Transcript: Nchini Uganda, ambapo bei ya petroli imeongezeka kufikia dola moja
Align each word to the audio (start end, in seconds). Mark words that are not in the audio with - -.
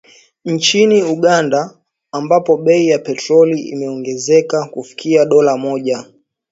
Nchini 0.45 1.03
Uganda, 1.03 1.75
ambapo 2.11 2.57
bei 2.57 2.85
ya 2.87 2.99
petroli 2.99 3.61
imeongezeka 3.61 4.65
kufikia 4.67 5.25
dola 5.25 5.57
moja 5.57 6.05